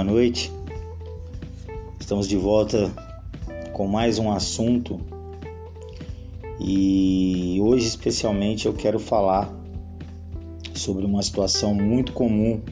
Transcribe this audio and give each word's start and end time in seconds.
boa 0.00 0.12
noite. 0.12 0.50
Estamos 2.00 2.26
de 2.26 2.34
volta 2.34 2.90
com 3.74 3.86
mais 3.86 4.18
um 4.18 4.32
assunto 4.32 4.98
e 6.58 7.58
hoje, 7.60 7.86
especialmente, 7.86 8.64
eu 8.64 8.72
quero 8.72 8.98
falar 8.98 9.52
sobre 10.74 11.04
uma 11.04 11.22
situação 11.22 11.74
muito 11.74 12.14
comum 12.14 12.62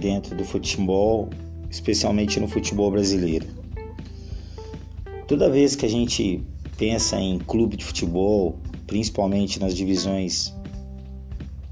dentro 0.00 0.36
do 0.36 0.44
futebol, 0.44 1.30
especialmente 1.68 2.38
no 2.38 2.46
futebol 2.46 2.92
brasileiro. 2.92 3.48
Toda 5.26 5.50
vez 5.50 5.74
que 5.74 5.84
a 5.84 5.90
gente 5.90 6.40
pensa 6.76 7.18
em 7.18 7.40
clube 7.40 7.76
de 7.76 7.84
futebol, 7.84 8.56
principalmente 8.86 9.58
nas 9.58 9.74
divisões 9.74 10.54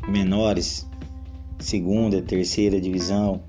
menores, 0.08 0.84
segunda, 1.60 2.20
terceira 2.20 2.80
divisão, 2.80 3.40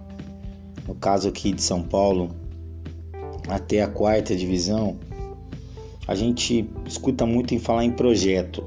no 0.88 0.96
caso 0.96 1.27
aqui 1.27 1.52
de 1.52 1.62
São 1.62 1.84
Paulo, 1.84 2.30
até 3.48 3.82
a 3.82 3.88
quarta 3.88 4.36
divisão, 4.36 4.98
a 6.08 6.16
gente 6.16 6.70
escuta 6.86 7.26
muito 7.26 7.54
em 7.54 7.59
falar 7.59 7.84
em 7.84 7.91
projeto, 7.91 8.64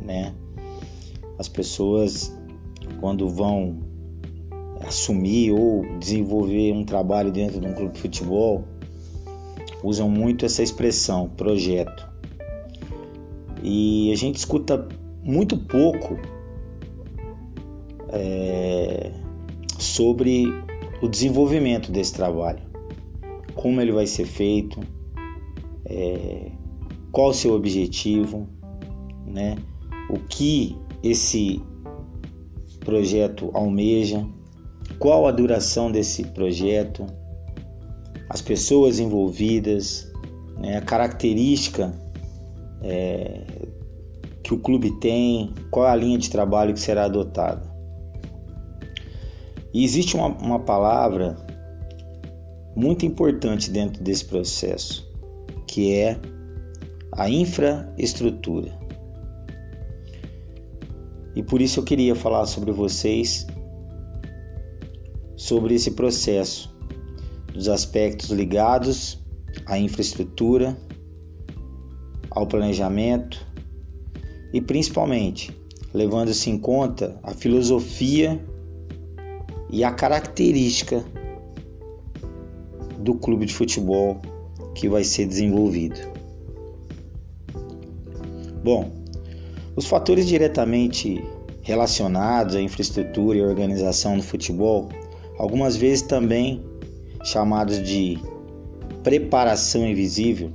né? 0.00 0.32
As 1.38 1.48
pessoas 1.48 2.36
quando 3.00 3.28
vão 3.28 3.78
assumir 4.86 5.52
ou 5.52 5.84
desenvolver 5.98 6.72
um 6.72 6.84
trabalho 6.84 7.30
dentro 7.32 7.60
de 7.60 7.66
um 7.66 7.74
clube 7.74 7.94
de 7.94 8.00
futebol 8.00 8.64
usam 9.82 10.08
muito 10.08 10.44
essa 10.44 10.62
expressão 10.62 11.28
projeto. 11.28 12.08
E 13.62 14.12
a 14.12 14.16
gente 14.16 14.36
escuta 14.36 14.88
muito 15.22 15.56
pouco 15.56 16.16
é, 18.10 19.10
sobre 19.78 20.46
o 21.00 21.08
desenvolvimento 21.08 21.92
desse 21.92 22.14
trabalho, 22.14 22.62
como 23.54 23.80
ele 23.80 23.92
vai 23.92 24.06
ser 24.06 24.26
feito, 24.26 24.80
é, 25.84 26.50
qual 27.12 27.30
o 27.30 27.34
seu 27.34 27.54
objetivo, 27.54 28.48
né? 29.26 29.56
o 30.10 30.18
que 30.18 30.76
esse 31.02 31.62
projeto 32.80 33.50
almeja, 33.54 34.26
qual 34.98 35.26
a 35.26 35.30
duração 35.30 35.90
desse 35.90 36.24
projeto, 36.24 37.06
as 38.28 38.42
pessoas 38.42 38.98
envolvidas, 38.98 40.10
né? 40.58 40.78
a 40.78 40.82
característica 40.82 41.92
é, 42.82 43.44
que 44.42 44.54
o 44.54 44.58
clube 44.58 44.98
tem, 44.98 45.52
qual 45.70 45.86
é 45.86 45.90
a 45.90 45.96
linha 45.96 46.18
de 46.18 46.30
trabalho 46.30 46.74
que 46.74 46.80
será 46.80 47.04
adotada. 47.04 47.67
E 49.72 49.84
existe 49.84 50.16
uma, 50.16 50.28
uma 50.28 50.58
palavra 50.58 51.36
muito 52.74 53.04
importante 53.04 53.70
dentro 53.70 54.02
desse 54.02 54.24
processo, 54.24 55.06
que 55.66 55.94
é 55.94 56.18
a 57.12 57.28
infraestrutura. 57.28 58.76
E 61.34 61.42
por 61.42 61.60
isso 61.60 61.80
eu 61.80 61.84
queria 61.84 62.14
falar 62.14 62.46
sobre 62.46 62.72
vocês 62.72 63.46
sobre 65.36 65.74
esse 65.74 65.92
processo, 65.92 66.76
dos 67.52 67.68
aspectos 67.68 68.30
ligados 68.30 69.18
à 69.66 69.78
infraestrutura, 69.78 70.76
ao 72.30 72.46
planejamento 72.46 73.46
e 74.52 74.60
principalmente 74.60 75.56
levando-se 75.94 76.50
em 76.50 76.58
conta 76.58 77.18
a 77.22 77.32
filosofia 77.32 78.44
e 79.70 79.84
a 79.84 79.90
característica 79.90 81.04
do 82.98 83.14
clube 83.14 83.46
de 83.46 83.54
futebol 83.54 84.20
que 84.74 84.88
vai 84.88 85.04
ser 85.04 85.26
desenvolvido. 85.26 85.98
Bom, 88.62 88.90
os 89.76 89.86
fatores 89.86 90.26
diretamente 90.26 91.22
relacionados 91.62 92.56
à 92.56 92.60
infraestrutura 92.60 93.38
e 93.38 93.42
organização 93.42 94.16
do 94.16 94.22
futebol, 94.22 94.88
algumas 95.38 95.76
vezes 95.76 96.02
também 96.02 96.62
chamados 97.24 97.82
de 97.82 98.18
preparação 99.02 99.86
invisível, 99.86 100.50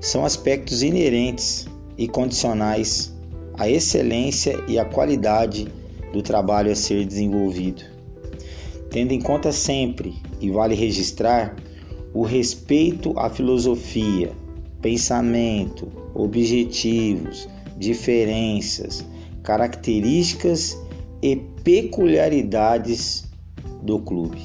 são 0.00 0.24
aspectos 0.24 0.82
inerentes 0.82 1.66
e 1.96 2.06
condicionais 2.06 3.14
à 3.58 3.68
excelência 3.68 4.62
e 4.68 4.78
à 4.78 4.84
qualidade 4.84 5.66
do 6.12 6.22
trabalho 6.22 6.70
a 6.70 6.74
ser 6.74 7.04
desenvolvido 7.06 7.93
tendo 8.94 9.10
em 9.10 9.20
conta 9.20 9.50
sempre, 9.50 10.14
e 10.40 10.52
vale 10.52 10.76
registrar, 10.76 11.56
o 12.12 12.22
respeito 12.22 13.12
à 13.18 13.28
filosofia, 13.28 14.30
pensamento, 14.80 15.88
objetivos, 16.14 17.48
diferenças, 17.76 19.04
características 19.42 20.80
e 21.20 21.34
peculiaridades 21.64 23.28
do 23.82 23.98
clube. 23.98 24.38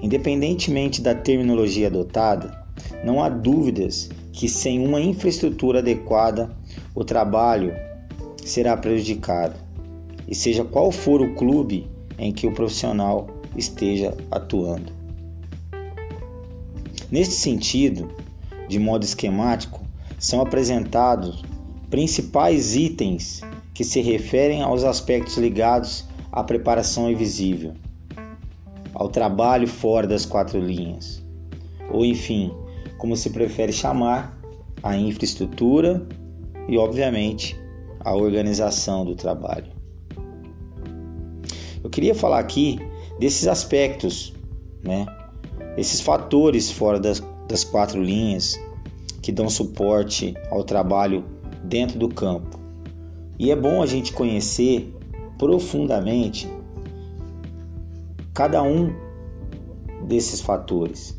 Independentemente 0.00 1.02
da 1.02 1.14
terminologia 1.14 1.88
adotada, 1.88 2.64
não 3.04 3.22
há 3.22 3.28
dúvidas 3.28 4.08
que 4.32 4.48
sem 4.48 4.82
uma 4.82 5.02
infraestrutura 5.02 5.80
adequada, 5.80 6.50
o 6.94 7.04
trabalho 7.04 7.74
será 8.42 8.74
prejudicado. 8.74 9.54
E 10.26 10.34
seja 10.34 10.64
qual 10.64 10.90
for 10.90 11.20
o 11.20 11.34
clube 11.34 11.99
em 12.20 12.30
que 12.30 12.46
o 12.46 12.52
profissional 12.52 13.28
esteja 13.56 14.14
atuando. 14.30 14.92
Neste 17.10 17.34
sentido, 17.34 18.08
de 18.68 18.78
modo 18.78 19.04
esquemático, 19.04 19.80
são 20.18 20.42
apresentados 20.42 21.42
principais 21.88 22.76
itens 22.76 23.40
que 23.74 23.82
se 23.82 24.00
referem 24.00 24.62
aos 24.62 24.84
aspectos 24.84 25.38
ligados 25.38 26.04
à 26.30 26.44
preparação 26.44 27.10
invisível, 27.10 27.72
ao 28.94 29.08
trabalho 29.08 29.66
fora 29.66 30.06
das 30.06 30.26
quatro 30.26 30.60
linhas, 30.60 31.24
ou 31.90 32.04
enfim, 32.04 32.52
como 32.98 33.16
se 33.16 33.30
prefere 33.30 33.72
chamar, 33.72 34.38
a 34.82 34.96
infraestrutura 34.96 36.06
e, 36.68 36.76
obviamente, 36.76 37.58
a 38.00 38.14
organização 38.14 39.04
do 39.04 39.14
trabalho. 39.14 39.79
Eu 41.82 41.90
queria 41.90 42.14
falar 42.14 42.38
aqui 42.38 42.78
desses 43.18 43.46
aspectos, 43.46 44.34
né? 44.82 45.06
Esses 45.76 46.00
fatores 46.00 46.70
fora 46.70 46.98
das, 46.98 47.22
das 47.48 47.64
quatro 47.64 48.02
linhas 48.02 48.58
que 49.22 49.32
dão 49.32 49.48
suporte 49.48 50.34
ao 50.50 50.64
trabalho 50.64 51.24
dentro 51.64 51.98
do 51.98 52.08
campo. 52.08 52.58
E 53.38 53.50
é 53.50 53.56
bom 53.56 53.82
a 53.82 53.86
gente 53.86 54.12
conhecer 54.12 54.94
profundamente 55.38 56.48
cada 58.34 58.62
um 58.62 58.92
desses 60.06 60.40
fatores. 60.40 61.16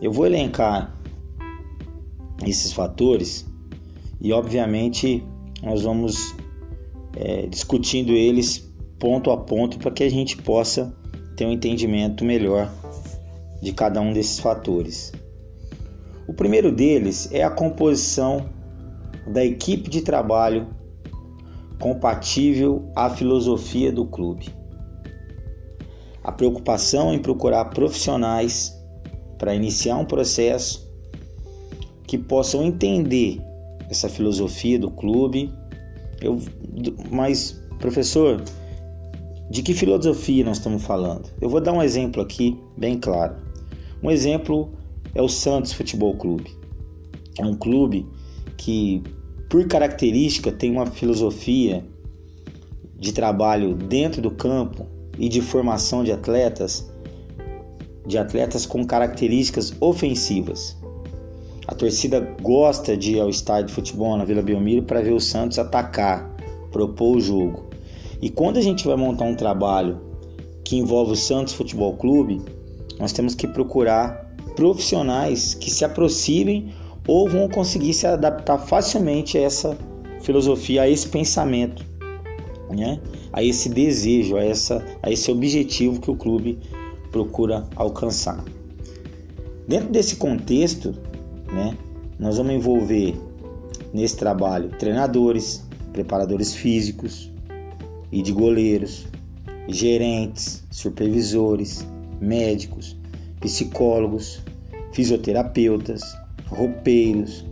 Eu 0.00 0.12
vou 0.12 0.26
elencar 0.26 0.96
esses 2.46 2.72
fatores 2.72 3.46
e, 4.20 4.32
obviamente, 4.32 5.24
nós 5.62 5.82
vamos 5.82 6.34
é, 7.16 7.46
discutindo 7.46 8.12
eles 8.12 8.67
ponto 8.98 9.30
a 9.30 9.36
ponto 9.36 9.78
para 9.78 9.90
que 9.90 10.02
a 10.02 10.10
gente 10.10 10.36
possa 10.36 10.94
ter 11.36 11.46
um 11.46 11.52
entendimento 11.52 12.24
melhor 12.24 12.70
de 13.62 13.72
cada 13.72 14.00
um 14.00 14.12
desses 14.12 14.38
fatores. 14.38 15.12
O 16.26 16.32
primeiro 16.32 16.70
deles 16.70 17.28
é 17.32 17.42
a 17.42 17.50
composição 17.50 18.48
da 19.26 19.44
equipe 19.44 19.88
de 19.88 20.02
trabalho 20.02 20.68
compatível 21.78 22.90
à 22.94 23.08
filosofia 23.08 23.92
do 23.92 24.04
clube. 24.04 24.48
A 26.22 26.32
preocupação 26.32 27.14
em 27.14 27.18
procurar 27.18 27.66
profissionais 27.66 28.76
para 29.38 29.54
iniciar 29.54 29.96
um 29.96 30.04
processo 30.04 30.88
que 32.06 32.18
possam 32.18 32.64
entender 32.64 33.40
essa 33.88 34.08
filosofia 34.08 34.78
do 34.78 34.90
clube. 34.90 35.52
Eu, 36.20 36.38
mas, 37.10 37.62
professor, 37.78 38.42
de 39.50 39.62
que 39.62 39.72
filosofia 39.72 40.44
nós 40.44 40.58
estamos 40.58 40.84
falando? 40.84 41.30
Eu 41.40 41.48
vou 41.48 41.60
dar 41.60 41.72
um 41.72 41.82
exemplo 41.82 42.20
aqui 42.20 42.58
bem 42.76 42.98
claro. 42.98 43.36
Um 44.02 44.10
exemplo 44.10 44.70
é 45.14 45.22
o 45.22 45.28
Santos 45.28 45.72
Futebol 45.72 46.14
Clube. 46.16 46.54
É 47.38 47.44
um 47.44 47.54
clube 47.54 48.06
que, 48.56 49.02
por 49.48 49.66
característica, 49.66 50.52
tem 50.52 50.70
uma 50.70 50.86
filosofia 50.86 51.84
de 52.98 53.12
trabalho 53.12 53.74
dentro 53.74 54.20
do 54.20 54.30
campo 54.30 54.86
e 55.16 55.28
de 55.28 55.40
formação 55.40 56.04
de 56.04 56.12
atletas, 56.12 56.92
de 58.06 58.18
atletas 58.18 58.66
com 58.66 58.84
características 58.84 59.72
ofensivas. 59.80 60.76
A 61.66 61.74
torcida 61.74 62.20
gosta 62.42 62.96
de 62.96 63.12
ir 63.12 63.20
ao 63.20 63.28
estádio 63.28 63.66
de 63.66 63.72
futebol 63.72 64.16
na 64.16 64.24
Vila 64.24 64.42
Belmiro 64.42 64.82
para 64.82 65.00
ver 65.00 65.12
o 65.12 65.20
Santos 65.20 65.58
atacar, 65.58 66.34
propor 66.70 67.16
o 67.16 67.20
jogo. 67.20 67.67
E 68.20 68.28
quando 68.28 68.56
a 68.56 68.60
gente 68.60 68.84
vai 68.84 68.96
montar 68.96 69.24
um 69.24 69.34
trabalho 69.34 70.00
que 70.64 70.76
envolve 70.76 71.12
o 71.12 71.16
Santos 71.16 71.54
Futebol 71.54 71.96
Clube, 71.96 72.42
nós 72.98 73.12
temos 73.12 73.34
que 73.34 73.46
procurar 73.46 74.34
profissionais 74.56 75.54
que 75.54 75.70
se 75.70 75.84
aproximem 75.84 76.74
ou 77.06 77.28
vão 77.28 77.48
conseguir 77.48 77.94
se 77.94 78.06
adaptar 78.06 78.58
facilmente 78.58 79.38
a 79.38 79.42
essa 79.42 79.78
filosofia, 80.20 80.82
a 80.82 80.88
esse 80.88 81.08
pensamento, 81.08 81.86
né? 82.70 83.00
a 83.32 83.42
esse 83.42 83.68
desejo, 83.68 84.36
a, 84.36 84.44
essa, 84.44 84.84
a 85.00 85.10
esse 85.10 85.30
objetivo 85.30 86.00
que 86.00 86.10
o 86.10 86.16
clube 86.16 86.58
procura 87.12 87.68
alcançar. 87.76 88.44
Dentro 89.66 89.90
desse 89.90 90.16
contexto, 90.16 90.94
né, 91.52 91.76
nós 92.18 92.36
vamos 92.36 92.54
envolver 92.54 93.14
nesse 93.92 94.16
trabalho 94.16 94.70
treinadores, 94.70 95.64
preparadores 95.92 96.54
físicos 96.54 97.30
e 98.10 98.22
de 98.22 98.32
goleiros, 98.32 99.06
gerentes, 99.68 100.64
supervisores, 100.70 101.86
médicos, 102.20 102.96
psicólogos, 103.40 104.42
fisioterapeutas, 104.92 106.02
roupeiros, 106.46 107.44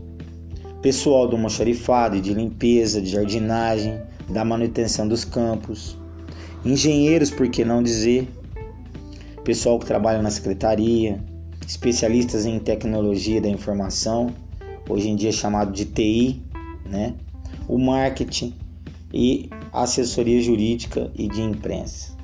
pessoal 0.82 1.28
do 1.28 1.36
moxarifado 1.36 2.16
e 2.16 2.20
de 2.20 2.32
limpeza, 2.32 3.00
de 3.00 3.10
jardinagem, 3.10 4.00
da 4.28 4.44
manutenção 4.44 5.06
dos 5.06 5.24
campos, 5.24 5.96
engenheiros, 6.64 7.30
por 7.30 7.48
que 7.48 7.64
não 7.64 7.82
dizer, 7.82 8.28
pessoal 9.44 9.78
que 9.78 9.86
trabalha 9.86 10.20
na 10.20 10.30
secretaria, 10.30 11.22
especialistas 11.66 12.46
em 12.46 12.58
tecnologia 12.58 13.40
da 13.40 13.48
informação, 13.48 14.34
hoje 14.88 15.08
em 15.08 15.16
dia 15.16 15.30
chamado 15.30 15.72
de 15.72 15.84
TI, 15.84 16.42
né? 16.84 17.14
o 17.68 17.78
marketing 17.78 18.54
e 19.12 19.50
assessoria 19.82 20.40
jurídica 20.40 21.10
e 21.14 21.28
de 21.28 21.40
imprensa. 21.42 22.16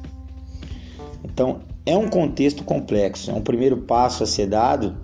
Então, 1.25 1.61
é 1.85 1.97
um 1.97 2.09
contexto 2.09 2.65
complexo, 2.65 3.31
é 3.31 3.35
um 3.35 3.43
primeiro 3.43 3.79
passo 3.79 4.23
a 4.23 4.27
ser 4.27 4.47
dado 4.47 4.97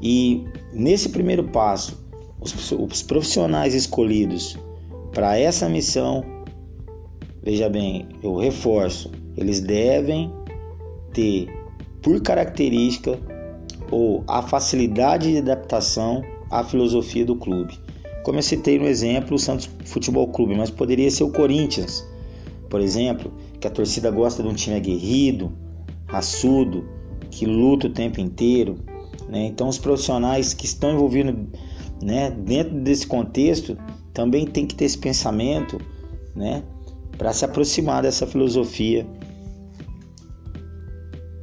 e 0.00 0.44
nesse 0.72 1.08
primeiro 1.08 1.44
passo, 1.44 2.04
os, 2.40 2.72
os 2.72 3.02
profissionais 3.02 3.74
escolhidos 3.74 4.56
para 5.12 5.38
essa 5.38 5.68
missão, 5.68 6.24
veja 7.42 7.68
bem, 7.68 8.06
eu 8.22 8.36
reforço, 8.36 9.10
eles 9.36 9.60
devem 9.60 10.30
ter 11.12 11.48
por 12.02 12.20
característica 12.20 13.18
ou 13.90 14.22
a 14.28 14.42
facilidade 14.42 15.32
de 15.32 15.38
adaptação 15.38 16.22
à 16.50 16.62
filosofia 16.62 17.24
do 17.24 17.36
clube. 17.36 17.78
Como 18.26 18.40
eu 18.40 18.42
citei 18.42 18.76
no 18.76 18.88
exemplo, 18.88 19.36
o 19.36 19.38
Santos 19.38 19.70
Futebol 19.84 20.26
Clube, 20.26 20.56
mas 20.56 20.68
poderia 20.68 21.08
ser 21.12 21.22
o 21.22 21.30
Corinthians, 21.30 22.04
por 22.68 22.80
exemplo, 22.80 23.32
que 23.60 23.68
a 23.68 23.70
torcida 23.70 24.10
gosta 24.10 24.42
de 24.42 24.48
um 24.48 24.52
time 24.52 24.74
aguerrido, 24.74 25.52
raçudo, 26.06 26.84
que 27.30 27.46
luta 27.46 27.86
o 27.86 27.90
tempo 27.90 28.20
inteiro. 28.20 28.80
Né? 29.28 29.46
Então, 29.46 29.68
os 29.68 29.78
profissionais 29.78 30.52
que 30.52 30.66
estão 30.66 30.94
envolvidos 30.94 31.36
né, 32.02 32.32
dentro 32.32 32.74
desse 32.80 33.06
contexto 33.06 33.78
também 34.12 34.44
tem 34.44 34.66
que 34.66 34.74
ter 34.74 34.86
esse 34.86 34.98
pensamento 34.98 35.80
né, 36.34 36.64
para 37.16 37.32
se 37.32 37.44
aproximar 37.44 38.02
dessa 38.02 38.26
filosofia 38.26 39.06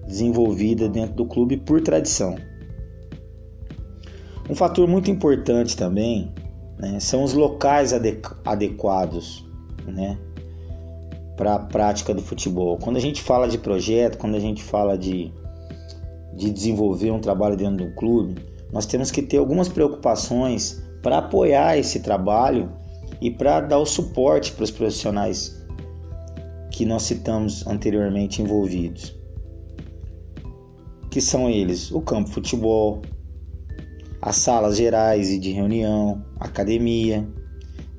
desenvolvida 0.05 0.89
dentro 0.89 1.15
do 1.15 1.25
clube 1.25 1.55
por 1.55 1.79
tradição. 1.79 2.35
Um 4.49 4.53
fator 4.53 4.85
muito 4.85 5.09
importante 5.09 5.77
também 5.77 6.29
né, 6.77 6.99
são 6.99 7.23
os 7.23 7.33
locais 7.33 7.93
adequados 8.45 9.45
né, 9.85 10.17
para 11.35 11.55
a 11.55 11.59
prática 11.59 12.13
do 12.13 12.21
futebol. 12.21 12.77
Quando 12.77 12.97
a 12.97 13.01
gente 13.01 13.21
fala 13.21 13.47
de 13.47 13.57
projeto, 13.57 14.17
quando 14.17 14.35
a 14.35 14.39
gente 14.39 14.63
fala 14.63 14.97
de, 14.97 15.31
de 16.35 16.49
desenvolver 16.49 17.11
um 17.11 17.19
trabalho 17.19 17.55
dentro 17.55 17.85
do 17.85 17.95
clube, 17.95 18.35
nós 18.71 18.85
temos 18.85 19.11
que 19.11 19.21
ter 19.21 19.37
algumas 19.37 19.69
preocupações 19.69 20.83
para 21.01 21.19
apoiar 21.19 21.77
esse 21.77 21.99
trabalho 21.99 22.71
e 23.21 23.29
para 23.29 23.61
dar 23.61 23.77
o 23.77 23.85
suporte 23.85 24.51
para 24.51 24.63
os 24.63 24.71
profissionais 24.71 25.63
que 26.71 26.85
nós 26.85 27.03
citamos 27.03 27.65
anteriormente 27.67 28.41
envolvidos. 28.41 29.15
Que 31.11 31.21
são 31.21 31.49
eles: 31.49 31.91
o 31.91 32.01
campo 32.01 32.29
futebol, 32.31 33.01
as 34.25 34.37
salas 34.37 34.77
gerais 34.77 35.29
e 35.31 35.37
de 35.37 35.51
reunião, 35.51 36.23
academia, 36.39 37.27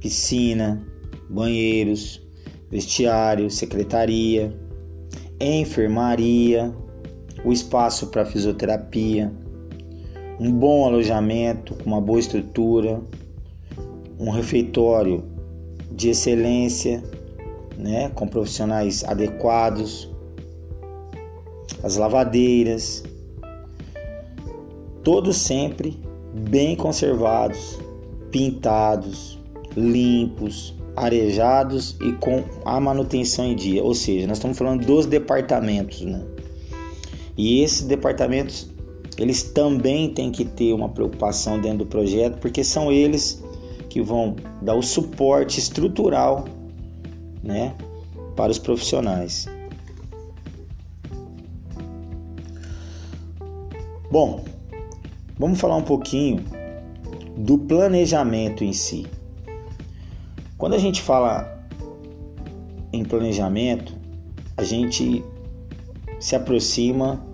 piscina, 0.00 0.82
banheiros, 1.28 2.26
vestiário, 2.70 3.50
secretaria, 3.50 4.58
enfermaria, 5.38 6.74
o 7.44 7.52
espaço 7.52 8.06
para 8.06 8.24
fisioterapia, 8.24 9.30
um 10.40 10.50
bom 10.50 10.86
alojamento 10.86 11.74
com 11.74 11.90
uma 11.90 12.00
boa 12.00 12.18
estrutura, 12.18 13.02
um 14.18 14.30
refeitório 14.30 15.22
de 15.92 16.08
excelência, 16.08 17.04
né, 17.76 18.08
com 18.14 18.26
profissionais 18.26 19.04
adequados, 19.04 20.10
as 21.82 21.98
lavadeiras, 21.98 23.02
todos 25.02 25.36
sempre 25.36 26.02
bem 26.34 26.74
conservados, 26.76 27.78
pintados, 28.30 29.38
limpos, 29.76 30.74
arejados 30.96 31.96
e 32.00 32.12
com 32.12 32.44
a 32.64 32.80
manutenção 32.80 33.44
em 33.44 33.54
dia. 33.54 33.82
Ou 33.82 33.94
seja, 33.94 34.26
nós 34.26 34.38
estamos 34.38 34.58
falando 34.58 34.84
dos 34.84 35.06
departamentos, 35.06 36.02
né? 36.02 36.22
E 37.36 37.62
esses 37.62 37.82
departamentos 37.82 38.68
eles 39.16 39.42
também 39.42 40.12
têm 40.12 40.30
que 40.30 40.44
ter 40.44 40.72
uma 40.72 40.88
preocupação 40.88 41.60
dentro 41.60 41.78
do 41.78 41.86
projeto, 41.86 42.38
porque 42.38 42.64
são 42.64 42.90
eles 42.90 43.42
que 43.88 44.02
vão 44.02 44.34
dar 44.60 44.74
o 44.74 44.82
suporte 44.82 45.60
estrutural, 45.60 46.46
né, 47.42 47.74
para 48.34 48.50
os 48.50 48.58
profissionais. 48.58 49.46
Bom, 54.10 54.44
vamos 55.38 55.60
falar 55.60 55.76
um 55.76 55.82
pouquinho 55.82 56.44
do 57.36 57.58
planejamento 57.58 58.64
em 58.64 58.72
si. 58.72 59.06
Quando 60.56 60.74
a 60.74 60.78
gente 60.78 61.02
fala 61.02 61.66
em 62.92 63.04
planejamento, 63.04 63.94
a 64.56 64.62
gente 64.62 65.24
se 66.20 66.36
aproxima 66.36 67.24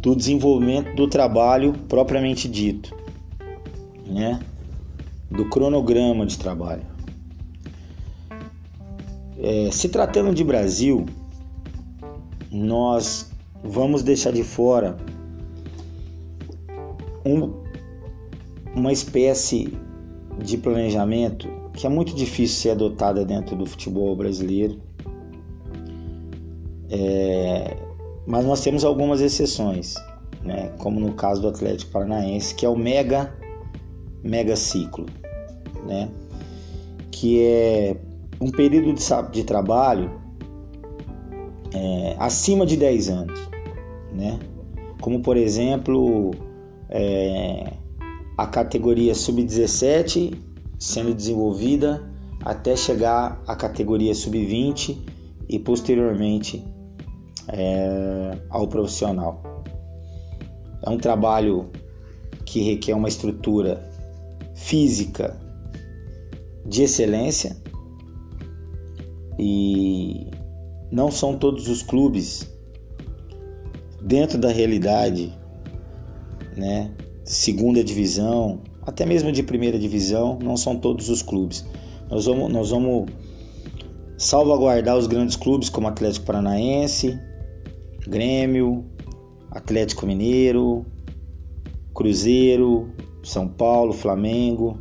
do 0.00 0.16
desenvolvimento 0.16 0.94
do 0.94 1.06
trabalho 1.06 1.72
propriamente 1.88 2.48
dito, 2.48 2.94
né? 4.06 4.40
do 5.30 5.48
cronograma 5.48 6.26
de 6.26 6.38
trabalho. 6.38 6.82
É, 9.38 9.70
se 9.72 9.88
tratando 9.88 10.34
de 10.34 10.44
Brasil, 10.44 11.06
nós 12.50 13.30
vamos 13.64 14.02
deixar 14.02 14.32
de 14.32 14.44
fora 14.44 14.96
um, 17.24 17.52
uma 18.74 18.92
espécie 18.92 19.76
de 20.38 20.56
planejamento 20.58 21.48
que 21.74 21.86
é 21.86 21.90
muito 21.90 22.14
difícil 22.14 22.56
ser 22.60 22.70
adotada 22.70 23.24
dentro 23.24 23.56
do 23.56 23.64
futebol 23.64 24.14
brasileiro. 24.14 24.80
É, 26.90 27.76
mas 28.26 28.44
nós 28.44 28.60
temos 28.60 28.84
algumas 28.84 29.20
exceções, 29.20 29.94
né? 30.44 30.72
como 30.78 31.00
no 31.00 31.14
caso 31.14 31.40
do 31.40 31.48
Atlético 31.48 31.90
Paranaense, 31.92 32.54
que 32.54 32.66
é 32.66 32.68
o 32.68 32.76
mega, 32.76 33.34
mega 34.22 34.54
ciclo, 34.54 35.06
né? 35.86 36.10
que 37.10 37.42
é 37.42 37.96
um 38.40 38.50
período 38.50 38.92
de, 38.92 39.02
de 39.32 39.44
trabalho 39.44 40.10
é, 41.72 42.14
acima 42.18 42.66
de 42.66 42.76
10 42.76 43.08
anos, 43.08 43.48
né? 44.12 44.38
como 45.00 45.20
por 45.22 45.36
exemplo 45.38 46.32
é, 46.92 47.72
a 48.36 48.46
categoria 48.46 49.14
sub-17 49.14 50.36
sendo 50.78 51.14
desenvolvida 51.14 52.02
até 52.44 52.76
chegar 52.76 53.42
à 53.46 53.56
categoria 53.56 54.14
sub-20 54.14 54.98
e 55.48 55.58
posteriormente 55.58 56.62
é, 57.48 58.38
ao 58.50 58.68
profissional. 58.68 59.42
É 60.84 60.90
um 60.90 60.98
trabalho 60.98 61.70
que 62.44 62.60
requer 62.60 62.94
uma 62.94 63.08
estrutura 63.08 63.82
física 64.54 65.40
de 66.66 66.82
excelência 66.82 67.56
e 69.38 70.26
não 70.90 71.10
são 71.10 71.38
todos 71.38 71.68
os 71.68 71.82
clubes 71.82 72.52
dentro 74.02 74.36
da 74.36 74.48
realidade, 74.48 75.32
né? 76.56 76.90
Segunda 77.24 77.82
divisão, 77.82 78.60
até 78.82 79.06
mesmo 79.06 79.30
de 79.30 79.42
primeira 79.42 79.78
divisão, 79.78 80.38
não 80.42 80.56
são 80.56 80.76
todos 80.76 81.08
os 81.08 81.22
clubes. 81.22 81.64
Nós 82.10 82.26
vamos, 82.26 82.52
nós 82.52 82.70
vamos 82.70 83.10
salvaguardar 84.18 84.96
os 84.96 85.06
grandes 85.06 85.36
clubes 85.36 85.68
como 85.68 85.88
Atlético 85.88 86.26
Paranaense, 86.26 87.18
Grêmio, 88.06 88.84
Atlético 89.50 90.06
Mineiro, 90.06 90.84
Cruzeiro, 91.94 92.90
São 93.22 93.46
Paulo, 93.48 93.92
Flamengo. 93.92 94.78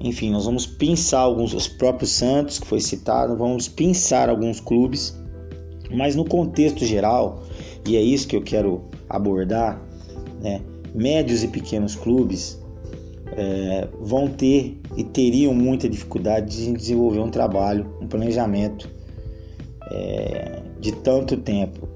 Enfim, 0.00 0.30
nós 0.30 0.44
vamos 0.44 0.66
pensar 0.66 1.20
alguns, 1.20 1.54
os 1.54 1.66
próprios 1.66 2.12
Santos, 2.12 2.58
que 2.58 2.66
foi 2.66 2.80
citado, 2.80 3.36
vamos 3.36 3.68
pensar 3.68 4.28
alguns 4.28 4.60
clubes, 4.60 5.18
mas 5.90 6.14
no 6.14 6.24
contexto 6.24 6.84
geral, 6.84 7.42
e 7.86 7.96
é 7.96 8.00
isso 8.00 8.28
que 8.28 8.36
eu 8.36 8.42
quero 8.42 8.82
abordar, 9.08 9.80
né? 10.40 10.60
Médios 10.94 11.42
e 11.42 11.48
pequenos 11.48 11.96
clubes 11.96 12.58
é, 13.36 13.88
vão 14.00 14.28
ter 14.28 14.78
e 14.96 15.02
teriam 15.02 15.52
muita 15.52 15.88
dificuldade 15.88 16.56
de 16.56 16.72
desenvolver 16.72 17.18
um 17.18 17.30
trabalho, 17.30 17.86
um 18.00 18.06
planejamento 18.06 18.88
é, 19.90 20.62
de 20.78 20.92
tanto 20.92 21.36
tempo, 21.36 21.88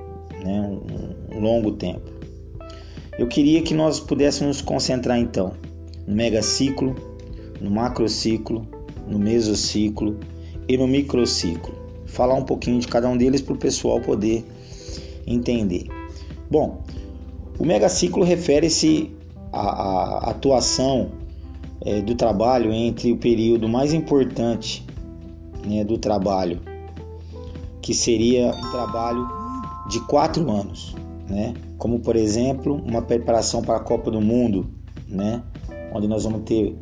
né? 0.44 0.60
um, 0.60 1.36
um 1.36 1.40
longo 1.40 1.72
tempo. 1.72 2.10
Eu 3.18 3.26
queria 3.26 3.62
que 3.62 3.74
nós 3.74 4.00
pudéssemos 4.00 4.58
nos 4.58 4.62
concentrar 4.62 5.18
então 5.18 5.54
no 6.06 6.14
megaciclo, 6.14 6.94
no 7.60 7.70
macrociclo, 7.70 8.66
no 9.06 9.18
mesociclo 9.18 10.18
e 10.68 10.76
no 10.76 10.86
microciclo. 10.86 11.74
Falar 12.06 12.34
um 12.34 12.44
pouquinho 12.44 12.80
de 12.80 12.88
cada 12.88 13.08
um 13.08 13.16
deles 13.16 13.42
para 13.42 13.54
o 13.54 13.58
pessoal 13.58 14.00
poder 14.00 14.44
entender. 15.26 15.86
Bom, 16.50 16.82
o 17.58 17.64
megaciclo 17.64 18.24
refere-se 18.24 19.10
à, 19.52 19.60
à, 19.60 20.30
atuação 20.30 21.10
é, 21.80 22.00
do 22.00 22.14
trabalho 22.14 22.72
entre 22.72 23.10
o 23.12 23.16
período 23.16 23.68
mais 23.68 23.92
importante 23.92 24.86
né, 25.66 25.84
do 25.84 25.98
trabalho, 25.98 26.60
que 27.82 27.92
seria 27.92 28.48
um 28.50 28.70
trabalho 28.70 29.26
de 29.88 30.00
quatro 30.06 30.50
anos, 30.50 30.94
né? 31.28 31.54
como 31.78 31.98
por 32.00 32.14
exemplo 32.16 32.74
uma 32.86 33.02
preparação 33.02 33.62
para 33.62 33.76
a 33.76 33.80
Copa 33.80 34.10
do 34.10 34.20
Mundo, 34.20 34.68
né? 35.08 35.42
onde 35.92 36.06
nós 36.06 36.24
vamos 36.24 36.42
ter 36.42 36.76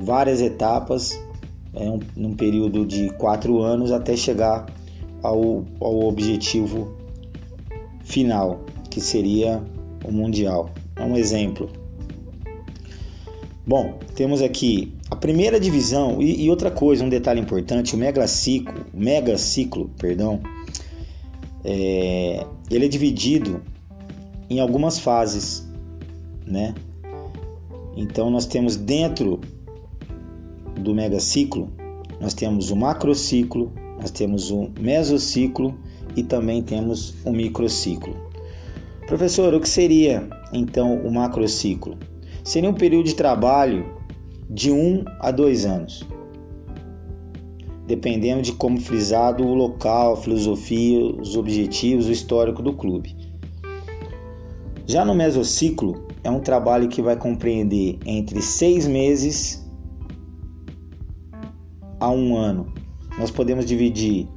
várias 0.00 0.40
etapas 0.40 1.18
é, 1.72 1.88
um, 1.88 2.00
num 2.16 2.34
período 2.34 2.84
de 2.84 3.10
quatro 3.14 3.62
anos 3.62 3.90
até 3.90 4.16
chegar 4.16 4.66
ao, 5.22 5.64
ao 5.80 6.00
objetivo 6.06 6.92
final, 8.02 8.60
que 8.90 9.00
seria 9.00 9.62
o 10.04 10.12
Mundial. 10.12 10.70
É 10.96 11.02
um 11.02 11.16
exemplo. 11.16 11.68
Bom, 13.66 13.98
temos 14.14 14.42
aqui 14.42 14.92
a 15.10 15.16
primeira 15.16 15.58
divisão 15.58 16.20
e, 16.20 16.44
e 16.44 16.50
outra 16.50 16.70
coisa, 16.70 17.02
um 17.02 17.08
detalhe 17.08 17.40
importante, 17.40 17.94
o 17.94 17.98
mega 17.98 18.26
ciclo, 18.26 18.84
mega 18.92 19.38
ciclo, 19.38 19.90
perdão, 19.98 20.40
é, 21.64 22.46
ele 22.70 22.84
é 22.84 22.88
dividido 22.88 23.62
em 24.50 24.60
algumas 24.60 24.98
fases, 24.98 25.66
né? 26.46 26.74
Então 27.96 28.28
nós 28.28 28.44
temos 28.44 28.76
dentro 28.76 29.40
do 30.78 30.94
mega 30.94 31.18
ciclo, 31.18 31.72
nós 32.20 32.34
temos 32.34 32.70
o 32.70 32.76
macrociclo, 32.76 33.72
nós 33.98 34.10
temos 34.10 34.50
o 34.50 34.70
mesociclo 34.78 35.74
e 36.14 36.22
também 36.22 36.62
temos 36.62 37.14
o 37.24 37.32
microciclo. 37.32 38.23
Professor, 39.06 39.52
o 39.52 39.60
que 39.60 39.68
seria 39.68 40.26
então 40.52 40.98
o 40.98 41.12
macrociclo? 41.12 41.98
Seria 42.42 42.70
um 42.70 42.74
período 42.74 43.04
de 43.06 43.14
trabalho 43.14 43.84
de 44.48 44.70
um 44.70 45.04
a 45.20 45.30
dois 45.30 45.66
anos, 45.66 46.06
dependendo 47.86 48.40
de 48.40 48.52
como 48.52 48.80
frisado 48.80 49.44
o 49.44 49.54
local, 49.54 50.14
a 50.14 50.16
filosofia, 50.16 51.04
os 51.04 51.36
objetivos, 51.36 52.06
o 52.06 52.12
histórico 52.12 52.62
do 52.62 52.72
clube. 52.72 53.14
Já 54.86 55.04
no 55.04 55.14
mesociclo, 55.14 56.06
é 56.22 56.30
um 56.30 56.40
trabalho 56.40 56.88
que 56.88 57.02
vai 57.02 57.16
compreender 57.16 57.98
entre 58.06 58.40
seis 58.40 58.86
meses 58.86 59.66
a 62.00 62.10
um 62.10 62.36
ano. 62.36 62.72
Nós 63.18 63.30
podemos 63.30 63.66
dividir 63.66 64.28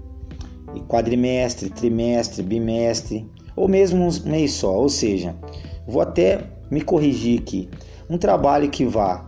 quadrimestre, 0.88 1.70
trimestre, 1.70 2.44
bimestre, 2.44 3.26
ou 3.58 3.68
mesmo 3.68 4.06
um 4.06 4.10
mês 4.30 4.54
só. 4.54 4.80
Ou 4.80 4.88
seja, 4.88 5.36
vou 5.86 6.02
até 6.02 6.44
me 6.70 6.80
corrigir 6.82 7.42
aqui. 7.42 7.68
Um 8.10 8.18
trabalho 8.18 8.70
que 8.70 8.86
vá 8.86 9.28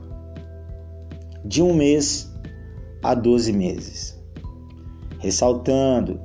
de 1.44 1.62
um 1.62 1.74
mês 1.74 2.32
a 3.02 3.14
12 3.14 3.52
meses, 3.52 4.18
ressaltando 5.20 6.22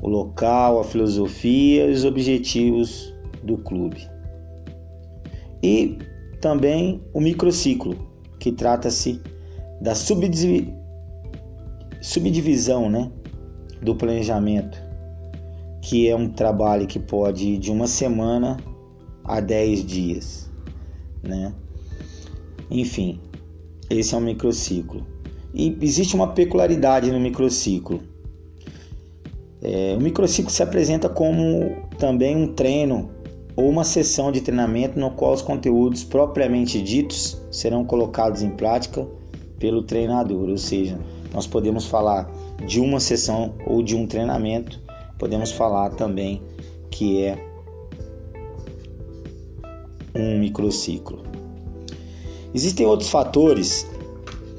o 0.00 0.08
local, 0.08 0.80
a 0.80 0.84
filosofia 0.84 1.86
e 1.86 1.92
os 1.92 2.04
objetivos 2.04 3.12
do 3.42 3.58
clube. 3.58 4.08
E 5.62 5.98
também 6.40 7.02
o 7.12 7.20
microciclo, 7.20 7.96
que 8.38 8.52
trata-se 8.52 9.20
da 9.80 9.94
subdivisão 12.00 12.88
né, 12.88 13.10
do 13.82 13.96
planejamento 13.96 14.87
que 15.80 16.08
é 16.08 16.16
um 16.16 16.28
trabalho 16.28 16.86
que 16.86 16.98
pode 16.98 17.48
ir 17.48 17.58
de 17.58 17.70
uma 17.70 17.86
semana 17.86 18.56
a 19.24 19.40
10 19.40 19.84
dias, 19.84 20.50
né? 21.22 21.52
Enfim, 22.70 23.20
esse 23.88 24.14
é 24.14 24.18
um 24.18 24.20
microciclo. 24.20 25.06
E 25.54 25.76
existe 25.80 26.14
uma 26.14 26.28
peculiaridade 26.28 27.10
no 27.10 27.18
microciclo. 27.18 28.00
É, 29.62 29.96
o 29.98 30.02
microciclo 30.02 30.50
se 30.50 30.62
apresenta 30.62 31.08
como 31.08 31.88
também 31.98 32.36
um 32.36 32.52
treino 32.52 33.10
ou 33.56 33.68
uma 33.68 33.82
sessão 33.82 34.30
de 34.30 34.40
treinamento 34.40 34.98
no 35.00 35.10
qual 35.10 35.32
os 35.32 35.42
conteúdos 35.42 36.04
propriamente 36.04 36.80
ditos 36.80 37.40
serão 37.50 37.84
colocados 37.84 38.42
em 38.42 38.50
prática 38.50 39.04
pelo 39.58 39.82
treinador, 39.82 40.48
ou 40.48 40.56
seja, 40.56 40.96
nós 41.34 41.46
podemos 41.46 41.84
falar 41.86 42.30
de 42.64 42.78
uma 42.78 43.00
sessão 43.00 43.54
ou 43.66 43.82
de 43.82 43.96
um 43.96 44.06
treinamento 44.06 44.80
podemos 45.18 45.50
falar 45.50 45.90
também 45.90 46.42
que 46.90 47.24
é 47.24 47.48
um 50.14 50.38
microciclo. 50.38 51.22
Existem 52.54 52.86
outros 52.86 53.10
fatores 53.10 53.86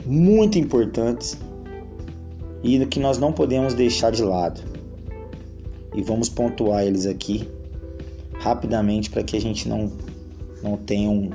muito 0.06 0.58
importantes 0.58 1.38
e 2.64 2.86
que 2.86 3.00
nós 3.00 3.18
não 3.18 3.32
podemos 3.32 3.74
deixar 3.74 4.12
de 4.12 4.24
lado. 4.24 4.62
E 5.96 6.02
vamos 6.02 6.30
pontuar 6.30 6.84
eles 6.84 7.06
aqui 7.06 7.50
rapidamente 8.40 9.10
para 9.10 9.24
que 9.24 9.36
a 9.36 9.42
gente 9.42 9.68
não, 9.68 9.92
não 10.62 10.78
tenha 10.78 11.10
um, 11.10 11.30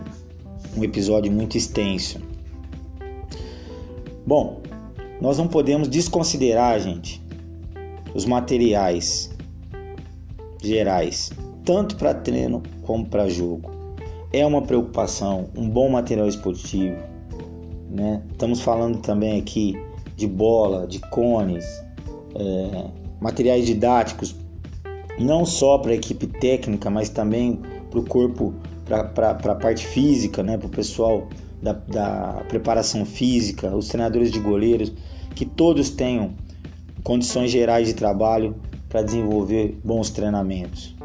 um 0.76 0.84
episódio 0.84 1.30
muito 1.30 1.56
extenso. 1.56 2.18
Bom, 4.26 4.62
nós 5.20 5.38
não 5.38 5.48
podemos 5.48 5.88
desconsiderar, 5.88 6.80
gente, 6.80 7.22
os 8.14 8.24
materiais 8.24 9.30
gerais, 10.62 11.32
tanto 11.64 11.96
para 11.96 12.14
treino 12.14 12.62
como 12.82 13.04
para 13.04 13.28
jogo. 13.28 13.70
É 14.32 14.46
uma 14.46 14.62
preocupação, 14.62 15.48
um 15.56 15.68
bom 15.68 15.88
material 15.88 16.28
esportivo. 16.28 16.96
Né? 17.90 18.22
Estamos 18.32 18.60
falando 18.60 18.98
também 18.98 19.38
aqui 19.38 19.74
de 20.16 20.26
bola, 20.26 20.86
de 20.86 21.00
cones, 21.10 21.64
é, 22.34 22.86
materiais 23.20 23.66
didáticos, 23.66 24.34
não 25.18 25.44
só 25.44 25.78
para 25.78 25.92
a 25.92 25.94
equipe 25.94 26.26
técnica, 26.26 26.90
mas 26.90 27.08
também 27.08 27.60
para 27.90 28.00
o 28.00 28.04
corpo, 28.04 28.54
para 28.84 29.30
a 29.30 29.54
parte 29.54 29.86
física, 29.86 30.42
né? 30.42 30.56
para 30.56 30.66
o 30.66 30.70
pessoal 30.70 31.28
da, 31.62 31.72
da 31.72 32.44
preparação 32.48 33.04
física, 33.04 33.74
os 33.74 33.88
treinadores 33.88 34.30
de 34.30 34.40
goleiros, 34.40 34.92
que 35.34 35.44
todos 35.44 35.90
tenham 35.90 36.32
condições 37.04 37.50
gerais 37.50 37.86
de 37.86 37.94
trabalho 37.94 38.56
para 38.88 39.02
desenvolver 39.02 39.78
bons 39.84 40.08
treinamentos. 40.08 40.96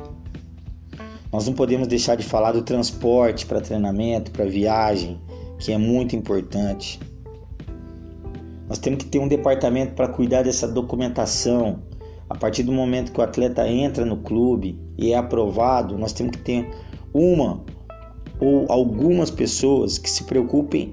Nós 1.32 1.46
não 1.46 1.53
podemos 1.53 1.88
deixar 1.88 2.15
de 2.15 2.24
falar 2.24 2.53
do 2.53 2.63
transporte 2.63 3.46
para 3.46 3.62
treinamento, 3.62 4.32
para 4.32 4.46
viagem, 4.46 5.20
que 5.60 5.72
é 5.72 5.77
muito 5.77 6.15
importante. 6.15 7.00
Nós 8.68 8.79
temos 8.79 9.03
que 9.03 9.10
ter 9.10 9.20
um 9.20 9.27
departamento 9.27 9.94
para 9.94 10.08
cuidar 10.08 10.44
dessa 10.44 10.68
documentação. 10.68 11.84
A 12.29 12.36
partir 12.36 12.63
do 12.63 12.72
momento 12.72 13.12
que 13.12 13.20
o 13.20 13.24
atleta 13.24 13.68
entra 13.68 14.06
no 14.06 14.18
clube 14.18 14.79
e 14.98 15.12
é 15.12 15.18
aprovado, 15.18 15.98
nós 15.98 16.13
temos 16.13 16.38
que 16.38 16.44
ter 16.44 16.70
uma 17.13 17.63
ou 18.39 18.72
algumas 18.72 19.29
pessoas 19.29 19.98
que 19.98 20.10
se 20.10 20.24
preocupem 20.24 20.91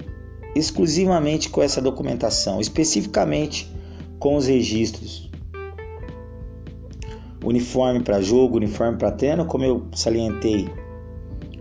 exclusivamente 0.54 1.50
com 1.50 1.62
essa 1.62 1.80
documentação, 1.80 2.60
especificamente 2.60 3.70
com 4.18 4.36
os 4.36 4.46
registros. 4.46 5.30
Uniforme 7.44 8.02
para 8.02 8.20
jogo, 8.20 8.56
uniforme 8.56 8.98
para 8.98 9.12
treino, 9.12 9.46
como 9.46 9.64
eu 9.64 9.86
salientei 9.92 10.68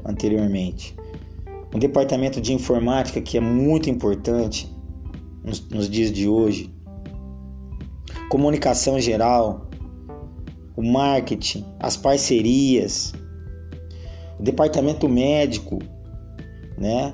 anteriormente. 0.03 0.95
Um 1.73 1.79
departamento 1.79 2.39
de 2.39 2.53
informática 2.53 3.21
que 3.21 3.37
é 3.37 3.41
muito 3.41 3.89
importante 3.89 4.73
nos, 5.43 5.67
nos 5.69 5.89
dias 5.89 6.11
de 6.11 6.27
hoje. 6.27 6.73
comunicação 8.29 8.99
geral, 8.99 9.69
o 10.75 10.81
marketing, 10.81 11.65
as 11.79 11.95
parcerias, 11.95 13.13
o 14.39 14.43
departamento 14.43 15.07
médico, 15.07 15.79
né? 16.77 17.13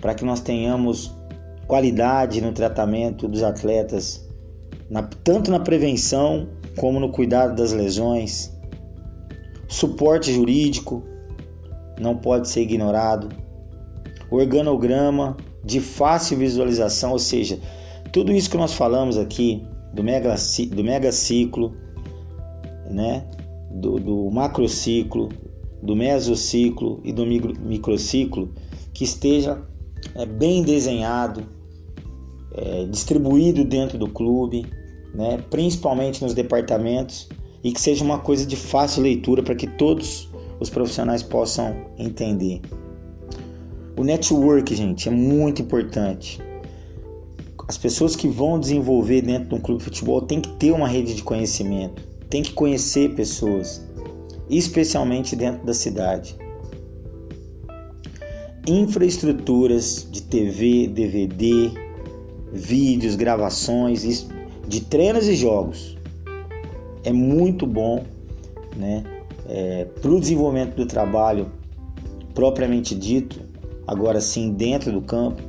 Para 0.00 0.14
que 0.14 0.24
nós 0.24 0.40
tenhamos 0.40 1.14
qualidade 1.66 2.40
no 2.40 2.52
tratamento 2.52 3.28
dos 3.28 3.42
atletas, 3.42 4.28
na, 4.90 5.02
tanto 5.02 5.50
na 5.50 5.60
prevenção 5.60 6.48
como 6.76 6.98
no 6.98 7.10
cuidado 7.10 7.54
das 7.54 7.72
lesões. 7.72 8.52
Suporte 9.68 10.32
jurídico 10.32 11.04
não 11.98 12.16
pode 12.16 12.48
ser 12.48 12.62
ignorado. 12.62 13.28
Organograma 14.30 15.36
de 15.64 15.80
fácil 15.80 16.38
visualização, 16.38 17.12
ou 17.12 17.18
seja, 17.18 17.58
tudo 18.12 18.32
isso 18.32 18.50
que 18.50 18.56
nós 18.56 18.72
falamos 18.72 19.16
aqui 19.16 19.64
do 19.92 20.02
mega, 20.02 20.34
do 20.70 20.84
mega 20.84 21.12
ciclo, 21.12 21.76
né? 22.90 23.24
do, 23.70 24.00
do 24.00 24.30
macrociclo, 24.30 25.28
do 25.80 25.94
mesociclo 25.94 27.00
e 27.04 27.12
do 27.12 27.24
micro, 27.24 27.54
microciclo, 27.60 28.52
que 28.92 29.04
esteja 29.04 29.62
é, 30.14 30.26
bem 30.26 30.62
desenhado, 30.62 31.44
é, 32.54 32.84
distribuído 32.86 33.64
dentro 33.64 33.96
do 33.96 34.08
clube, 34.08 34.66
né? 35.14 35.42
principalmente 35.50 36.22
nos 36.22 36.34
departamentos, 36.34 37.28
e 37.62 37.72
que 37.72 37.80
seja 37.80 38.04
uma 38.04 38.18
coisa 38.18 38.46
de 38.46 38.56
fácil 38.56 39.02
leitura 39.02 39.42
para 39.42 39.54
que 39.54 39.66
todos 39.66 40.30
os 40.58 40.70
profissionais 40.70 41.22
possam 41.22 41.74
entender. 41.98 42.60
O 43.96 44.04
network, 44.04 44.74
gente, 44.74 45.08
é 45.08 45.12
muito 45.12 45.60
importante. 45.60 46.40
As 47.68 47.76
pessoas 47.76 48.16
que 48.16 48.26
vão 48.26 48.58
desenvolver 48.58 49.22
dentro 49.22 49.50
de 49.50 49.54
um 49.54 49.60
clube 49.60 49.78
de 49.78 49.84
futebol 49.84 50.22
têm 50.22 50.40
que 50.40 50.48
ter 50.56 50.72
uma 50.72 50.88
rede 50.88 51.14
de 51.14 51.22
conhecimento, 51.22 52.02
tem 52.28 52.42
que 52.42 52.52
conhecer 52.52 53.14
pessoas, 53.14 53.86
especialmente 54.48 55.36
dentro 55.36 55.64
da 55.64 55.74
cidade. 55.74 56.36
Infraestruturas 58.66 60.06
de 60.10 60.22
TV, 60.22 60.88
DVD, 60.88 61.70
vídeos, 62.52 63.16
gravações 63.16 64.04
de 64.68 64.80
treinos 64.80 65.26
e 65.26 65.34
jogos 65.34 65.96
é 67.04 67.12
muito 67.12 67.66
bom, 67.66 68.04
né? 68.76 69.04
É, 69.48 69.84
para 70.00 70.10
o 70.10 70.20
desenvolvimento 70.20 70.76
do 70.76 70.86
trabalho 70.86 71.50
propriamente 72.34 72.94
dito, 72.94 73.40
agora 73.86 74.20
sim 74.20 74.52
dentro 74.52 74.92
do 74.92 75.02
campo, 75.02 75.42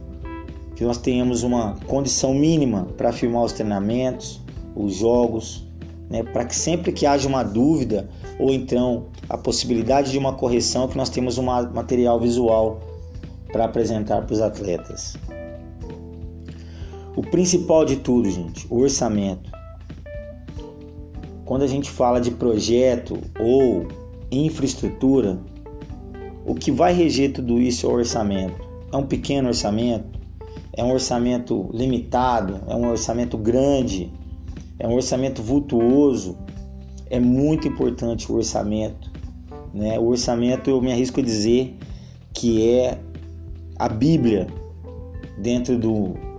que 0.75 0.83
nós 0.83 0.97
tenhamos 0.97 1.43
uma 1.43 1.77
condição 1.85 2.33
mínima 2.33 2.87
para 2.97 3.11
filmar 3.11 3.43
os 3.43 3.53
treinamentos, 3.53 4.41
os 4.75 4.95
jogos, 4.95 5.67
né, 6.09 6.23
para 6.23 6.45
que 6.45 6.55
sempre 6.55 6.91
que 6.91 7.05
haja 7.05 7.27
uma 7.27 7.43
dúvida 7.43 8.09
ou 8.39 8.51
então 8.51 9.05
a 9.29 9.37
possibilidade 9.37 10.11
de 10.11 10.17
uma 10.17 10.33
correção, 10.33 10.87
que 10.87 10.97
nós 10.97 11.09
temos 11.09 11.37
um 11.37 11.43
material 11.43 12.19
visual 12.19 12.81
para 13.51 13.65
apresentar 13.65 14.23
para 14.23 14.33
os 14.33 14.41
atletas. 14.41 15.15
O 17.21 17.29
principal 17.29 17.85
de 17.85 17.97
tudo, 17.97 18.27
gente, 18.31 18.65
o 18.67 18.79
orçamento. 18.79 19.51
Quando 21.45 21.61
a 21.61 21.67
gente 21.67 21.87
fala 21.87 22.19
de 22.19 22.31
projeto 22.31 23.15
ou 23.39 23.87
infraestrutura, 24.31 25.39
o 26.43 26.55
que 26.55 26.71
vai 26.71 26.91
reger 26.93 27.31
tudo 27.31 27.61
isso 27.61 27.85
é 27.85 27.89
o 27.89 27.93
orçamento. 27.93 28.67
É 28.91 28.97
um 28.97 29.05
pequeno 29.05 29.49
orçamento, 29.49 30.19
é 30.73 30.83
um 30.83 30.91
orçamento 30.91 31.69
limitado, 31.71 32.59
é 32.67 32.75
um 32.75 32.89
orçamento 32.89 33.37
grande, 33.37 34.11
é 34.79 34.87
um 34.87 34.95
orçamento 34.95 35.43
vultuoso. 35.43 36.35
É 37.07 37.19
muito 37.19 37.67
importante 37.67 38.31
o 38.31 38.35
orçamento. 38.37 39.11
Né? 39.71 39.99
O 39.99 40.07
orçamento, 40.07 40.71
eu 40.71 40.81
me 40.81 40.91
arrisco 40.91 41.19
a 41.19 41.23
dizer 41.23 41.77
que 42.33 42.67
é 42.67 42.97
a 43.77 43.87
Bíblia 43.87 44.47
dentro 45.37 45.77
do, 45.77 46.30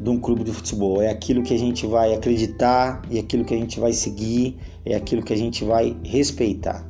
de 0.00 0.10
um 0.10 0.18
clube 0.18 0.44
de 0.44 0.52
futebol. 0.52 1.02
É 1.02 1.10
aquilo 1.10 1.42
que 1.42 1.54
a 1.54 1.58
gente 1.58 1.86
vai 1.86 2.14
acreditar 2.14 3.02
e 3.10 3.18
aquilo 3.18 3.44
que 3.44 3.54
a 3.54 3.58
gente 3.58 3.80
vai 3.80 3.92
seguir, 3.92 4.56
é 4.84 4.94
aquilo 4.94 5.22
que 5.22 5.32
a 5.32 5.36
gente 5.36 5.64
vai 5.64 5.96
respeitar. 6.04 6.88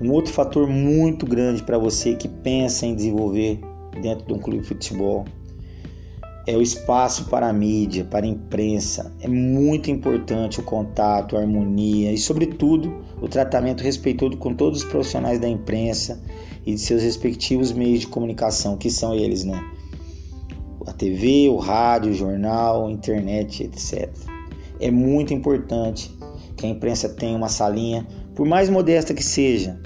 Um 0.00 0.10
outro 0.10 0.32
fator 0.32 0.66
muito 0.68 1.24
grande 1.24 1.62
para 1.62 1.78
você 1.78 2.14
que 2.14 2.28
pensa 2.28 2.84
em 2.84 2.94
desenvolver 2.94 3.60
dentro 4.02 4.26
de 4.26 4.32
um 4.32 4.38
clube 4.38 4.62
de 4.62 4.68
futebol 4.68 5.24
é 6.46 6.56
o 6.56 6.60
espaço 6.60 7.24
para 7.26 7.48
a 7.48 7.52
mídia, 7.52 8.04
para 8.04 8.26
a 8.26 8.28
imprensa. 8.28 9.10
É 9.20 9.28
muito 9.28 9.90
importante 9.90 10.60
o 10.60 10.62
contato, 10.62 11.36
a 11.36 11.40
harmonia 11.40 12.12
e, 12.12 12.18
sobretudo, 12.18 12.92
o 13.20 13.28
tratamento 13.28 13.82
respeitoso 13.82 14.36
com 14.36 14.52
todos 14.52 14.82
os 14.82 14.84
profissionais 14.84 15.38
da 15.38 15.48
imprensa 15.48 16.20
e 16.66 16.74
de 16.74 16.80
seus 16.80 17.02
respectivos 17.02 17.72
meios 17.72 18.00
de 18.00 18.08
comunicação, 18.08 18.76
que 18.76 18.90
são 18.90 19.14
eles, 19.14 19.44
né? 19.44 19.58
A 20.86 20.92
TV, 20.92 21.48
o 21.48 21.56
rádio, 21.56 22.12
o 22.12 22.14
jornal, 22.14 22.86
a 22.86 22.90
internet, 22.90 23.64
etc. 23.64 24.10
É 24.80 24.90
muito 24.90 25.32
importante 25.32 26.10
que 26.56 26.66
a 26.66 26.68
imprensa 26.68 27.08
tenha 27.08 27.36
uma 27.36 27.48
salinha, 27.48 28.06
por 28.34 28.46
mais 28.46 28.68
modesta 28.68 29.14
que 29.14 29.22
seja, 29.22 29.80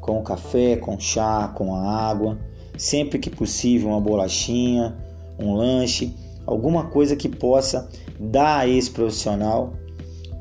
com 0.00 0.22
café, 0.22 0.76
com 0.76 0.98
chá, 0.98 1.52
com 1.54 1.74
a 1.74 2.08
água, 2.08 2.38
sempre 2.76 3.18
que 3.18 3.30
possível 3.30 3.90
uma 3.90 4.00
bolachinha, 4.00 4.96
um 5.38 5.54
lanche, 5.54 6.14
alguma 6.46 6.86
coisa 6.86 7.14
que 7.14 7.28
possa 7.28 7.88
dar 8.18 8.60
a 8.60 8.68
esse 8.68 8.90
profissional 8.90 9.74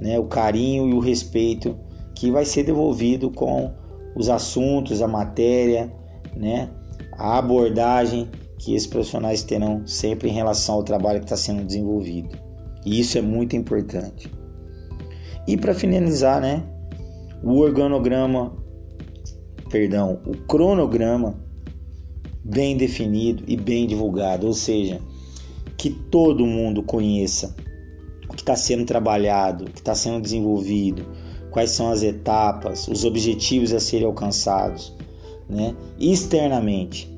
né, 0.01 0.17
o 0.17 0.25
carinho 0.25 0.89
e 0.89 0.93
o 0.93 0.99
respeito 0.99 1.77
que 2.15 2.31
vai 2.31 2.43
ser 2.43 2.63
devolvido 2.63 3.29
com 3.29 3.71
os 4.15 4.29
assuntos, 4.29 5.01
a 5.01 5.07
matéria, 5.07 5.93
né, 6.35 6.69
a 7.13 7.37
abordagem 7.37 8.27
que 8.61 8.75
esses 8.75 8.87
profissionais 8.87 9.43
terão 9.43 9.85
sempre 9.87 10.29
em 10.29 10.33
relação 10.33 10.75
ao 10.75 10.83
trabalho 10.83 11.19
que 11.19 11.25
está 11.25 11.35
sendo 11.35 11.65
desenvolvido. 11.65 12.37
E 12.85 12.99
isso 12.99 13.17
é 13.17 13.21
muito 13.21 13.55
importante. 13.55 14.31
E 15.47 15.57
para 15.57 15.73
finalizar, 15.73 16.39
né, 16.39 16.63
o 17.43 17.57
organograma, 17.57 18.55
perdão, 19.71 20.19
o 20.27 20.37
cronograma 20.45 21.35
bem 22.43 22.77
definido 22.77 23.43
e 23.47 23.57
bem 23.57 23.87
divulgado, 23.87 24.45
ou 24.45 24.53
seja, 24.53 25.01
que 25.75 25.89
todo 25.89 26.45
mundo 26.45 26.83
conheça 26.83 27.55
o 28.29 28.33
que 28.33 28.41
está 28.43 28.55
sendo 28.55 28.85
trabalhado, 28.85 29.65
o 29.65 29.71
que 29.71 29.79
está 29.79 29.95
sendo 29.95 30.21
desenvolvido, 30.21 31.03
quais 31.49 31.71
são 31.71 31.91
as 31.91 32.03
etapas, 32.03 32.87
os 32.87 33.03
objetivos 33.05 33.73
a 33.73 33.79
serem 33.79 34.05
alcançados, 34.05 34.95
né? 35.49 35.75
Externamente, 35.99 37.10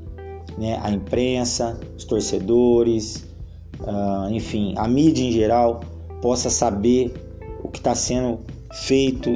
né? 0.58 0.80
A 0.82 0.92
imprensa, 0.92 1.80
os 1.98 2.04
torcedores, 2.04 3.28
uh, 3.82 4.32
enfim, 4.32 4.74
a 4.78 4.88
mídia 4.88 5.24
em 5.24 5.32
geral 5.32 5.82
possa 6.22 6.50
saber 6.50 7.14
o 7.64 7.70
que 7.70 7.80
está 7.80 7.96
sendo 7.96 8.40
feito 8.72 9.30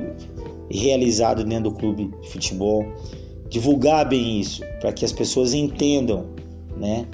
e 0.70 0.78
realizado 0.78 1.44
dentro 1.44 1.70
do 1.70 1.76
clube 1.76 2.12
de 2.22 2.30
futebol 2.30 2.86
divulgar 3.50 4.08
bem 4.08 4.40
isso, 4.40 4.62
para 4.80 4.92
que 4.92 5.06
as 5.06 5.12
pessoas 5.12 5.54
entendam, 5.54 6.26
né, 6.76 7.06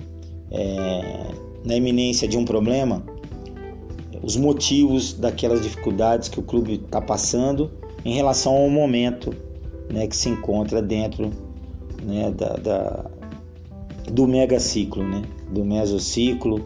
é, 0.51 1.31
na 1.63 1.75
iminência 1.75 2.27
de 2.27 2.37
um 2.37 2.45
problema, 2.45 3.03
os 4.21 4.35
motivos 4.35 5.13
daquelas 5.13 5.61
dificuldades 5.61 6.29
que 6.29 6.39
o 6.39 6.43
clube 6.43 6.81
está 6.85 7.01
passando 7.01 7.71
em 8.05 8.13
relação 8.13 8.55
ao 8.55 8.69
momento 8.69 9.33
né, 9.91 10.07
que 10.07 10.15
se 10.15 10.29
encontra 10.29 10.81
dentro 10.81 11.31
né, 12.01 12.31
da, 12.31 12.53
da, 12.55 13.05
do 14.11 14.27
megaciclo, 14.27 15.03
né, 15.03 15.21
do 15.49 15.63
mesociclo 15.63 16.61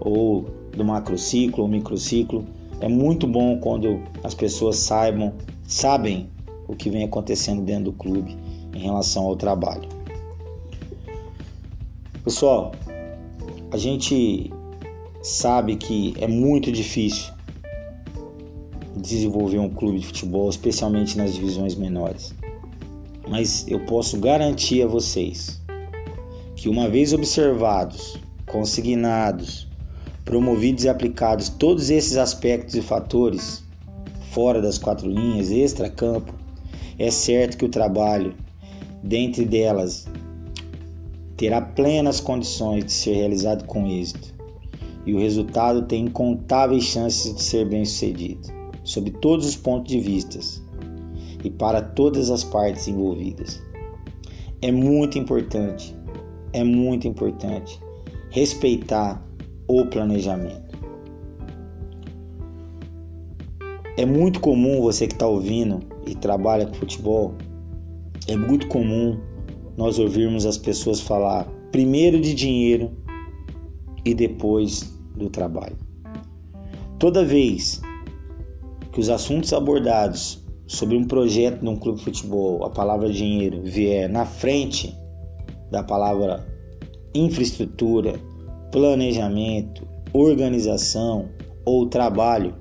ou 0.00 0.44
do 0.76 0.84
macrociclo 0.84 1.64
ou 1.64 1.68
microciclo. 1.68 2.44
É 2.80 2.88
muito 2.88 3.26
bom 3.26 3.58
quando 3.58 4.00
as 4.22 4.34
pessoas 4.34 4.76
saibam, 4.76 5.32
sabem 5.66 6.28
o 6.68 6.74
que 6.74 6.90
vem 6.90 7.04
acontecendo 7.04 7.62
dentro 7.62 7.84
do 7.84 7.92
clube 7.92 8.36
em 8.74 8.80
relação 8.80 9.24
ao 9.24 9.36
trabalho. 9.36 9.88
Pessoal, 12.22 12.72
a 13.70 13.76
gente 13.76 14.50
sabe 15.22 15.76
que 15.76 16.14
é 16.18 16.26
muito 16.26 16.70
difícil 16.70 17.32
desenvolver 18.96 19.58
um 19.58 19.68
clube 19.68 20.00
de 20.00 20.06
futebol, 20.06 20.48
especialmente 20.48 21.16
nas 21.16 21.34
divisões 21.34 21.74
menores. 21.74 22.34
Mas 23.28 23.66
eu 23.68 23.80
posso 23.86 24.18
garantir 24.18 24.82
a 24.82 24.86
vocês 24.86 25.60
que 26.66 26.70
uma 26.70 26.88
vez 26.88 27.12
observados, 27.12 28.16
consignados, 28.44 29.68
promovidos 30.24 30.82
e 30.82 30.88
aplicados 30.88 31.48
todos 31.48 31.90
esses 31.90 32.16
aspectos 32.16 32.74
e 32.74 32.82
fatores 32.82 33.62
fora 34.32 34.60
das 34.60 34.76
quatro 34.76 35.08
linhas, 35.08 35.52
extra-campo, 35.52 36.34
é 36.98 37.08
certo 37.08 37.56
que 37.56 37.64
o 37.64 37.68
trabalho 37.68 38.34
dentre 39.00 39.44
delas 39.44 40.08
terá 41.36 41.60
plenas 41.60 42.18
condições 42.18 42.86
de 42.86 42.92
ser 42.92 43.14
realizado 43.14 43.64
com 43.66 43.86
êxito. 43.86 44.34
e 45.06 45.14
o 45.14 45.20
resultado 45.20 45.82
tem 45.82 46.06
incontáveis 46.06 46.82
chances 46.82 47.32
de 47.32 47.42
ser 47.44 47.64
bem 47.68 47.84
sucedido, 47.84 48.40
sob 48.82 49.12
todos 49.12 49.46
os 49.46 49.54
pontos 49.54 49.92
de 49.92 50.00
vista 50.00 50.40
e 51.44 51.48
para 51.48 51.80
todas 51.80 52.28
as 52.28 52.42
partes 52.42 52.88
envolvidas. 52.88 53.62
É 54.60 54.72
muito 54.72 55.16
importante, 55.16 55.95
é 56.56 56.64
muito 56.64 57.06
importante 57.06 57.78
respeitar 58.30 59.22
o 59.68 59.84
planejamento. 59.84 60.74
É 63.98 64.06
muito 64.06 64.40
comum 64.40 64.80
você 64.80 65.06
que 65.06 65.12
está 65.12 65.26
ouvindo 65.26 65.80
e 66.06 66.14
trabalha 66.14 66.64
com 66.64 66.72
futebol, 66.72 67.34
é 68.26 68.34
muito 68.36 68.68
comum 68.68 69.20
nós 69.76 69.98
ouvirmos 69.98 70.46
as 70.46 70.56
pessoas 70.56 70.98
falar 70.98 71.44
primeiro 71.70 72.18
de 72.18 72.32
dinheiro 72.32 72.90
e 74.02 74.14
depois 74.14 74.98
do 75.14 75.28
trabalho. 75.28 75.76
Toda 76.98 77.22
vez 77.22 77.82
que 78.92 79.00
os 79.00 79.10
assuntos 79.10 79.52
abordados 79.52 80.42
sobre 80.66 80.96
um 80.96 81.04
projeto 81.04 81.60
de 81.60 81.68
um 81.68 81.76
clube 81.76 81.98
de 81.98 82.04
futebol, 82.04 82.64
a 82.64 82.70
palavra 82.70 83.12
dinheiro 83.12 83.60
vier 83.62 84.08
na 84.08 84.24
frente 84.24 84.96
da 85.70 85.82
palavra 85.82 86.46
infraestrutura, 87.14 88.14
planejamento, 88.70 89.86
organização 90.12 91.28
ou 91.64 91.86
trabalho, 91.86 92.54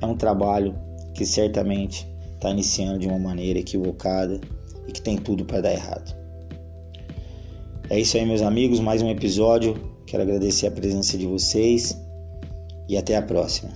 é 0.00 0.06
um 0.06 0.16
trabalho 0.16 0.74
que 1.14 1.24
certamente 1.24 2.08
está 2.34 2.50
iniciando 2.50 2.98
de 2.98 3.06
uma 3.06 3.18
maneira 3.18 3.58
equivocada 3.58 4.40
e 4.88 4.92
que 4.92 5.00
tem 5.00 5.16
tudo 5.16 5.44
para 5.44 5.60
dar 5.60 5.72
errado. 5.72 6.16
É 7.90 8.00
isso 8.00 8.16
aí, 8.16 8.24
meus 8.24 8.42
amigos, 8.42 8.80
mais 8.80 9.02
um 9.02 9.10
episódio 9.10 9.92
Quero 10.12 10.24
agradecer 10.24 10.66
a 10.66 10.70
presença 10.70 11.16
de 11.16 11.26
vocês 11.26 11.98
e 12.86 12.98
até 12.98 13.16
a 13.16 13.22
próxima. 13.22 13.70